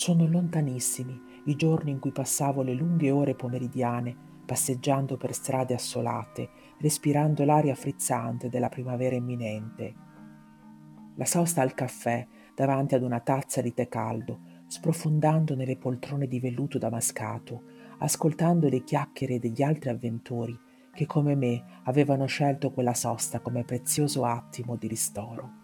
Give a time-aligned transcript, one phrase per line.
[0.00, 4.16] Sono lontanissimi i giorni in cui passavo le lunghe ore pomeridiane
[4.46, 6.48] passeggiando per strade assolate,
[6.78, 9.94] respirando l'aria frizzante della primavera imminente.
[11.16, 16.40] La sosta al caffè davanti ad una tazza di tè caldo, sprofondando nelle poltrone di
[16.40, 17.64] velluto damascato,
[17.98, 20.58] ascoltando le chiacchiere degli altri avventori
[20.94, 25.58] che come me avevano scelto quella sosta come prezioso attimo di ristoro.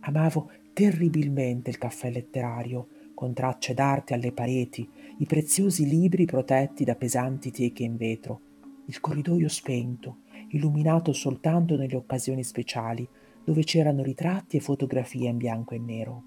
[0.00, 2.88] Amavo terribilmente il caffè letterario,
[3.22, 8.40] con tracce d'arte alle pareti, i preziosi libri protetti da pesanti teche in vetro,
[8.86, 13.08] il corridoio spento, illuminato soltanto nelle occasioni speciali,
[13.44, 16.22] dove c'erano ritratti e fotografie in bianco e nero.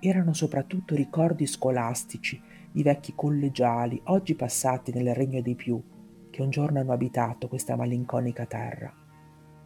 [0.00, 2.42] Erano soprattutto ricordi scolastici
[2.72, 5.80] di vecchi collegiali, oggi passati nel regno dei più,
[6.30, 8.92] che un giorno hanno abitato questa malinconica terra,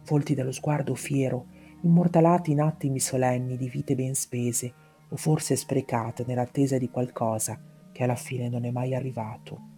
[0.05, 1.47] volti dallo sguardo fiero,
[1.81, 7.59] immortalati in attimi solenni di vite ben spese, o forse sprecate nell'attesa di qualcosa
[7.91, 9.69] che alla fine non è mai arrivato.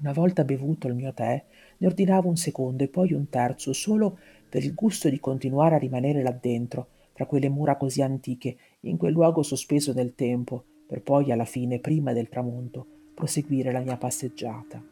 [0.00, 1.44] Una volta bevuto il mio tè,
[1.76, 5.78] ne ordinavo un secondo e poi un terzo, solo per il gusto di continuare a
[5.78, 11.02] rimanere là dentro, tra quelle mura così antiche, in quel luogo sospeso nel tempo, per
[11.02, 14.82] poi alla fine, prima del tramonto, proseguire la mia passeggiata.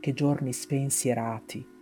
[0.00, 1.73] Che giorni spensierati!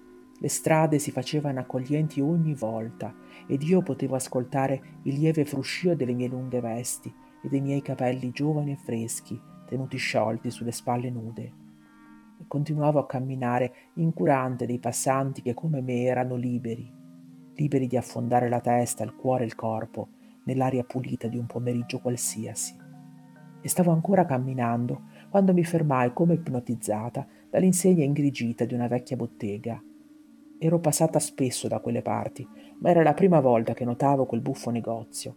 [0.43, 3.15] Le strade si facevano accoglienti ogni volta
[3.47, 8.33] ed io potevo ascoltare il lieve fruscio delle mie lunghe vesti e dei miei capelli
[8.33, 11.43] giovani e freschi, tenuti sciolti sulle spalle nude.
[12.41, 16.93] E continuavo a camminare incurante dei passanti che come me erano liberi,
[17.55, 20.09] liberi di affondare la testa, il cuore e il corpo
[20.47, 22.77] nell'aria pulita di un pomeriggio qualsiasi.
[23.61, 29.81] E stavo ancora camminando quando mi fermai come ipnotizzata dall'insegna ingrigita di una vecchia bottega
[30.65, 34.71] Ero passata spesso da quelle parti, ma era la prima volta che notavo quel buffo
[34.71, 35.35] negozio.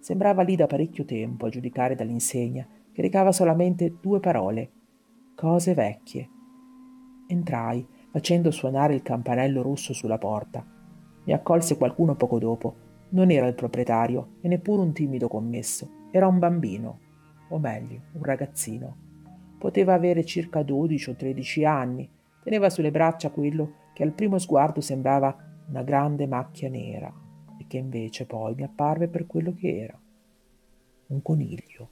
[0.00, 4.70] Sembrava lì da parecchio tempo, a giudicare dall'insegna, che recava solamente due parole.
[5.36, 6.28] Cose vecchie.
[7.28, 10.66] Entrai, facendo suonare il campanello rosso sulla porta.
[11.22, 12.74] Mi accolse qualcuno poco dopo.
[13.10, 15.88] Non era il proprietario e neppure un timido commesso.
[16.10, 16.98] Era un bambino,
[17.50, 18.96] o meglio, un ragazzino.
[19.56, 22.10] Poteva avere circa 12 o 13 anni.
[22.42, 25.34] Teneva sulle braccia quello che al primo sguardo sembrava
[25.68, 27.10] una grande macchia nera
[27.58, 29.98] e che invece poi mi apparve per quello che era,
[31.06, 31.88] un coniglio.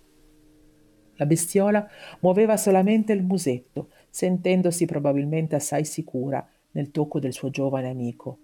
[1.17, 1.87] La bestiola
[2.21, 8.39] muoveva solamente il musetto, sentendosi probabilmente assai sicura nel tocco del suo giovane amico.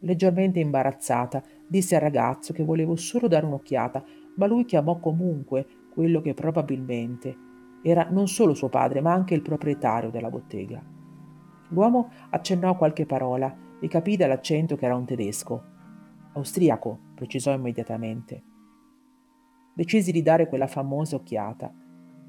[0.00, 4.04] Leggermente imbarazzata, disse al ragazzo che volevo solo dare un'occhiata,
[4.36, 7.36] ma lui chiamò comunque quello che probabilmente
[7.82, 10.93] era non solo suo padre, ma anche il proprietario della bottega.
[11.68, 15.62] L'uomo accennò qualche parola e capì dall'accento che era un tedesco.
[16.32, 18.42] Austriaco, precisò immediatamente.
[19.74, 21.72] Decisi di dare quella famosa occhiata.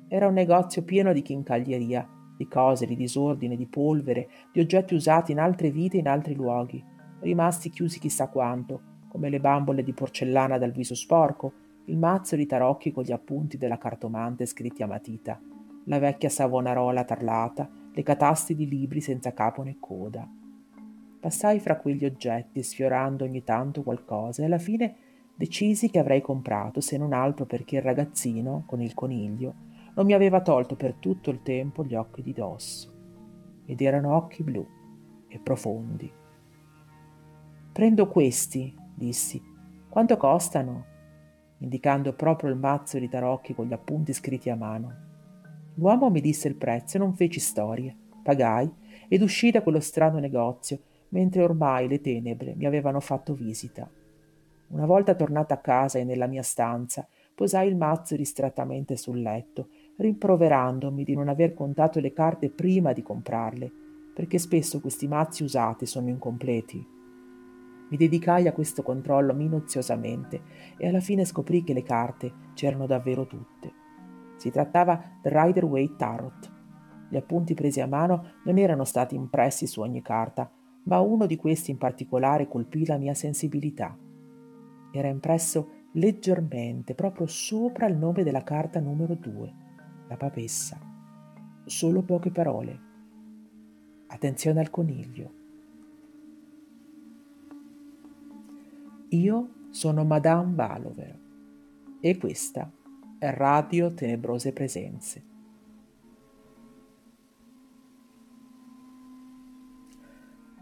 [0.08, 2.08] Era un negozio pieno di chincaglieria,
[2.38, 6.34] di cose, di disordine, di polvere, di oggetti usati in altre vite e in altri
[6.36, 6.84] luoghi,
[7.22, 11.54] rimasti chiusi chissà quanto, come le bambole di porcellana dal viso sporco,
[11.86, 15.40] il mazzo di tarocchi con gli appunti della cartomante scritti a matita,
[15.86, 20.30] la vecchia savonarola tarlata le cataste di libri senza capo né coda.
[21.18, 24.96] Passai fra quegli oggetti, sfiorando ogni tanto qualcosa, e alla fine
[25.34, 29.54] decisi che avrei comprato, se non altro perché il ragazzino, con il coniglio,
[29.96, 32.92] non mi aveva tolto per tutto il tempo gli occhi di dosso.
[33.66, 34.68] Ed erano occhi blu
[35.30, 36.12] e profondi.
[37.72, 39.42] Prendo questi, dissi.
[39.88, 40.94] Quanto costano?
[41.60, 45.05] indicando proprio il mazzo di tarocchi con gli appunti scritti a mano.
[45.76, 47.96] L'uomo mi disse il prezzo e non feci storie.
[48.24, 48.70] Pagai
[49.08, 53.90] ed uscii da quello strano negozio, mentre ormai le tenebre mi avevano fatto visita.
[54.68, 59.68] Una volta tornata a casa e nella mia stanza, posai il mazzo distrattamente sul letto,
[59.98, 63.72] rimproverandomi di non aver contato le carte prima di comprarle,
[64.14, 66.84] perché spesso questi mazzi usati sono incompleti.
[67.90, 70.42] Mi dedicai a questo controllo minuziosamente
[70.78, 73.84] e alla fine scoprì che le carte c'erano davvero tutte.
[74.46, 76.52] Si trattava del Rider Waite Tarot.
[77.10, 80.48] Gli appunti presi a mano non erano stati impressi su ogni carta,
[80.84, 83.98] ma uno di questi in particolare colpì la mia sensibilità.
[84.92, 89.52] Era impresso leggermente proprio sopra il nome della carta numero due,
[90.08, 90.80] la papessa.
[91.66, 92.80] Solo poche parole.
[94.06, 95.34] Attenzione al coniglio.
[99.10, 101.20] Io sono Madame Balover
[102.00, 102.72] e questa
[103.32, 105.24] Radio Tenebrose Presenze.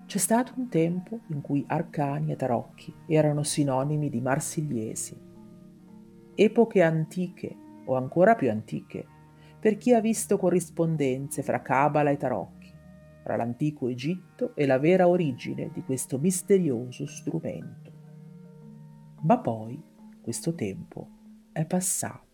[0.05, 5.19] C'è stato un tempo in cui arcani e tarocchi erano sinonimi di marsigliesi.
[6.35, 7.55] Epoche antiche
[7.85, 9.07] o ancora più antiche,
[9.59, 12.71] per chi ha visto corrispondenze fra Cabala e tarocchi,
[13.23, 17.91] fra l'antico Egitto e la vera origine di questo misterioso strumento.
[19.21, 19.81] Ma poi
[20.21, 21.07] questo tempo
[21.53, 22.32] è passato.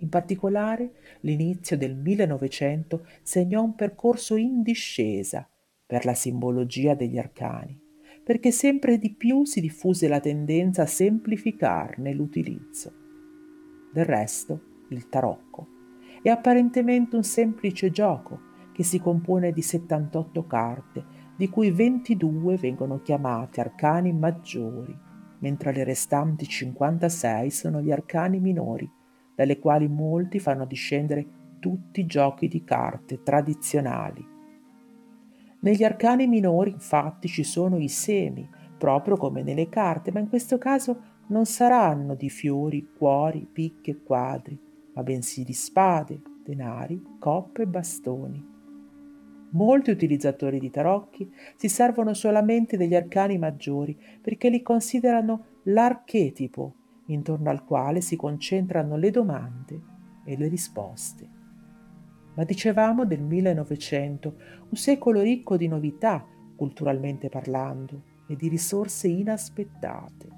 [0.00, 5.48] In particolare l'inizio del 1900 segnò un percorso in discesa
[5.86, 7.78] per la simbologia degli arcani,
[8.24, 12.92] perché sempre di più si diffuse la tendenza a semplificarne l'utilizzo.
[13.92, 15.66] Del resto, il tarocco
[16.22, 21.04] è apparentemente un semplice gioco che si compone di 78 carte,
[21.36, 24.96] di cui 22 vengono chiamate arcani maggiori,
[25.40, 28.90] mentre le restanti 56 sono gli arcani minori,
[29.40, 31.26] dalle quali molti fanno discendere
[31.60, 34.22] tutti i giochi di carte tradizionali.
[35.60, 38.46] Negli arcani minori infatti ci sono i semi,
[38.76, 44.02] proprio come nelle carte, ma in questo caso non saranno di fiori, cuori, picche e
[44.02, 44.60] quadri,
[44.92, 48.46] ma bensì di spade, denari, coppe e bastoni.
[49.52, 56.74] Molti utilizzatori di tarocchi si servono solamente degli arcani maggiori perché li considerano l'archetipo
[57.12, 59.80] intorno al quale si concentrano le domande
[60.24, 61.28] e le risposte.
[62.34, 64.34] Ma dicevamo del 1900,
[64.68, 66.24] un secolo ricco di novità,
[66.56, 70.28] culturalmente parlando, e di risorse inaspettate.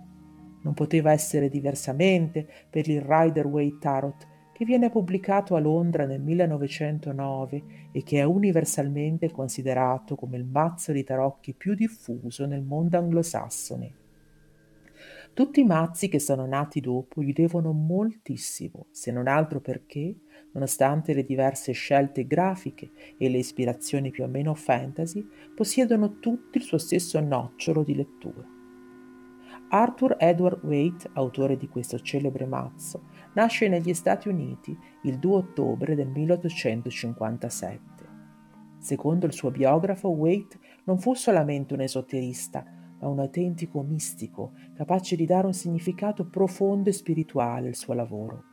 [0.63, 6.21] Non poteva essere diversamente per il Rider Waite Tarot, che viene pubblicato a Londra nel
[6.21, 12.97] 1909 e che è universalmente considerato come il mazzo di tarocchi più diffuso nel mondo
[12.97, 13.95] anglosassone.
[15.35, 20.15] Tutti i mazzi che sono nati dopo gli devono moltissimo, se non altro perché,
[20.53, 26.65] nonostante le diverse scelte grafiche e le ispirazioni più o meno fantasy, possiedono tutti il
[26.65, 28.47] suo stesso nocciolo di lettura.
[29.71, 35.95] Arthur Edward Waite, autore di questo celebre mazzo, nasce negli Stati Uniti il 2 ottobre
[35.95, 37.81] del 1857.
[38.77, 45.17] Secondo il suo biografo, Waite non fu solamente un esoterista, ma un autentico mistico, capace
[45.17, 48.45] di dare un significato profondo e spirituale al suo lavoro.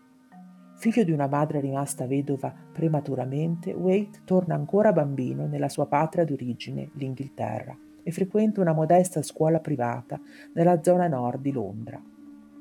[0.76, 6.90] Figlio di una madre rimasta vedova prematuramente, Waite torna ancora bambino nella sua patria d'origine,
[6.94, 10.20] l'Inghilterra e frequenta una modesta scuola privata
[10.54, 12.02] nella zona nord di Londra.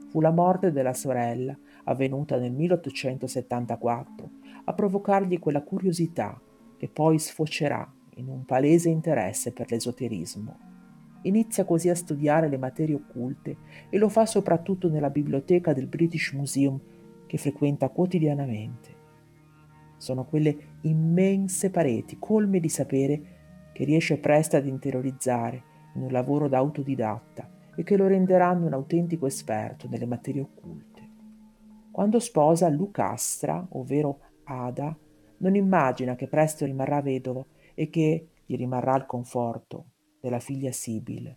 [0.08, 4.30] Fu la morte della sorella, avvenuta nel 1874,
[4.64, 6.38] a provocargli quella curiosità
[6.76, 10.67] che poi sfocerà in un palese interesse per l'esoterismo.
[11.22, 13.56] Inizia così a studiare le materie occulte
[13.90, 16.80] e lo fa soprattutto nella biblioteca del British Museum
[17.26, 18.96] che frequenta quotidianamente.
[19.96, 23.20] Sono quelle immense pareti colme di sapere
[23.72, 25.62] che riesce presto ad interiorizzare
[25.94, 31.08] in un lavoro da autodidatta e che lo renderanno un autentico esperto nelle materie occulte.
[31.90, 34.96] Quando sposa Lucastra, ovvero Ada,
[35.38, 39.86] non immagina che presto rimarrà vedovo e che gli rimarrà il conforto
[40.28, 41.36] della figlia Sibyl.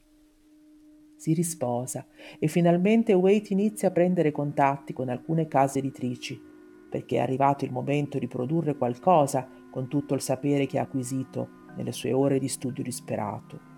[1.15, 2.05] Si risposa
[2.39, 6.39] e finalmente Waite inizia a prendere contatti con alcune case editrici,
[6.89, 11.59] perché è arrivato il momento di produrre qualcosa con tutto il sapere che ha acquisito
[11.77, 13.69] nelle sue ore di studio disperato.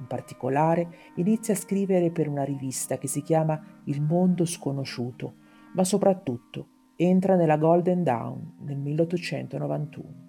[0.00, 5.34] In particolare inizia a scrivere per una rivista che si chiama Il mondo sconosciuto,
[5.74, 10.22] ma soprattutto entra nella Golden Dawn nel 1891.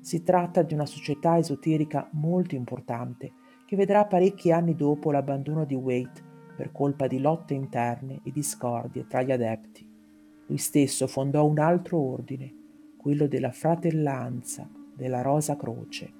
[0.00, 3.32] Si tratta di una società esoterica molto importante
[3.72, 6.22] che vedrà parecchi anni dopo l'abbandono di Waite
[6.54, 9.88] per colpa di lotte interne e discordie tra gli adepti.
[10.48, 12.52] Lui stesso fondò un altro ordine,
[12.98, 16.12] quello della fratellanza della Rosa Croce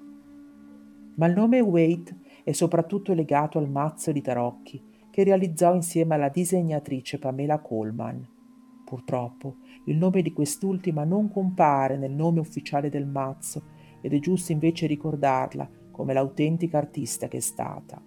[1.15, 4.81] ma il nome Waite è soprattutto legato al mazzo di tarocchi
[5.11, 8.27] che realizzò insieme alla disegnatrice Pamela Coleman.
[8.83, 13.61] Purtroppo il nome di quest'ultima non compare nel nome ufficiale del mazzo
[14.01, 18.01] ed è giusto invece ricordarla come l'autentica artista che è stata.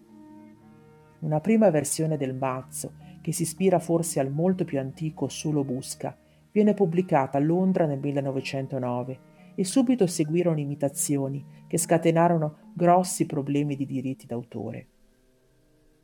[1.21, 6.17] Una prima versione del mazzo, che si ispira forse al molto più antico Solo Busca,
[6.51, 9.19] viene pubblicata a Londra nel 1909
[9.55, 14.89] e subito seguirono imitazioni che scatenarono grossi problemi di diritti d'autore.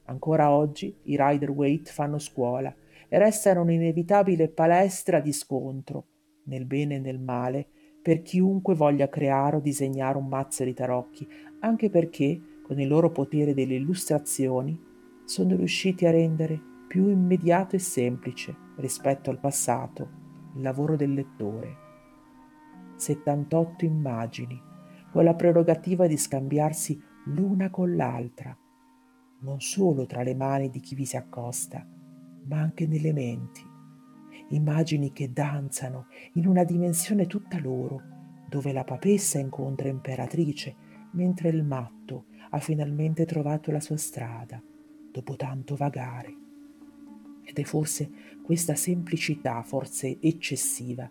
[0.04, 2.74] Ancora oggi i Rider Waite fanno scuola
[3.08, 6.06] e restano un'inevitabile palestra di scontro,
[6.44, 7.68] nel bene e nel male,
[8.02, 11.26] per chiunque voglia creare o disegnare un mazzo di tarocchi,
[11.60, 14.78] anche perché, con il loro potere delle illustrazioni,
[15.24, 20.20] sono riusciti a rendere più immediato e semplice rispetto al passato
[20.56, 21.76] il lavoro del lettore.
[22.96, 24.60] 78 immagini,
[25.10, 28.56] con la prerogativa di scambiarsi l'una con l'altra,
[29.40, 31.86] non solo tra le mani di chi vi si accosta,
[32.44, 33.71] ma anche nelle menti.
[34.54, 38.00] Immagini che danzano in una dimensione tutta loro,
[38.48, 40.74] dove la papessa incontra imperatrice,
[41.12, 44.62] mentre il matto ha finalmente trovato la sua strada,
[45.10, 46.36] dopo tanto vagare.
[47.44, 48.10] Ed è forse
[48.42, 51.10] questa semplicità, forse eccessiva,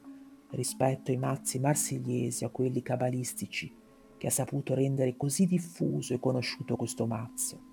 [0.52, 3.74] rispetto ai mazzi marsigliesi o a quelli cabalistici,
[4.18, 7.70] che ha saputo rendere così diffuso e conosciuto questo mazzo.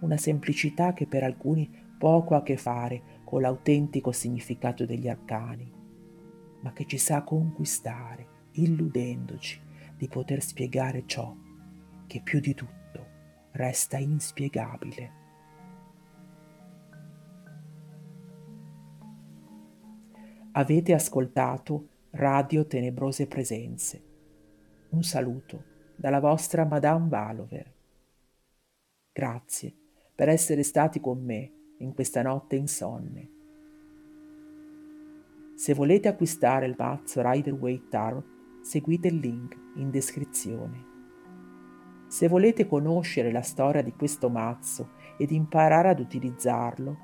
[0.00, 5.70] Una semplicità che per alcuni poco ha a che fare con l'autentico significato degli arcani,
[6.62, 9.60] ma che ci sa conquistare, illudendoci
[9.98, 11.36] di poter spiegare ciò
[12.06, 13.06] che più di tutto
[13.50, 15.12] resta inspiegabile.
[20.52, 24.02] Avete ascoltato Radio Tenebrose Presenze.
[24.88, 25.64] Un saluto
[25.96, 27.74] dalla vostra Madame Valover.
[29.12, 29.76] Grazie
[30.14, 33.28] per essere stati con me in questa notte insonne.
[35.54, 38.24] Se volete acquistare il mazzo Rider Waite Tarot,
[38.62, 40.86] seguite il link in descrizione.
[42.06, 46.96] Se volete conoscere la storia di questo mazzo ed imparare ad utilizzarlo,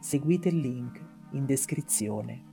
[0.00, 1.00] seguite il link
[1.32, 2.44] in descrizione.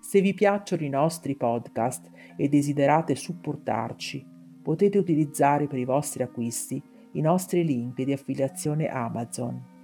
[0.00, 4.24] Se vi piacciono i nostri podcast e desiderate supportarci,
[4.62, 6.80] potete utilizzare per i vostri acquisti
[7.12, 9.75] i nostri link di affiliazione Amazon.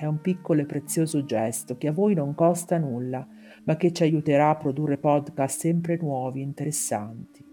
[0.00, 3.28] È un piccolo e prezioso gesto che a voi non costa nulla,
[3.64, 7.44] ma che ci aiuterà a produrre podcast sempre nuovi e interessanti.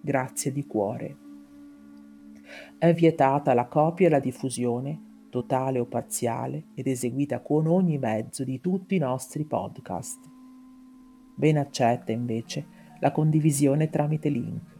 [0.00, 1.16] Grazie di cuore.
[2.78, 8.42] È vietata la copia e la diffusione, totale o parziale, ed eseguita con ogni mezzo
[8.42, 10.36] di tutti i nostri podcast
[11.34, 12.66] ben accetta invece
[13.00, 14.76] la condivisione tramite link.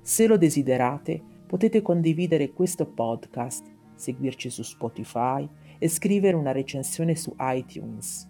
[0.00, 7.34] Se lo desiderate, potete condividere questo podcast, seguirci su Spotify e scrivere una recensione su
[7.38, 8.28] iTunes.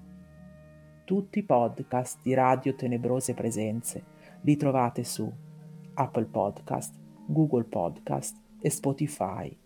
[1.04, 4.04] Tutti i podcast di Radio Tenebrose Presenze
[4.42, 5.30] li trovate su
[5.94, 6.94] Apple Podcast,
[7.26, 9.56] Google Podcast e Spotify.